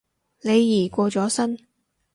[0.39, 1.59] 李怡過咗身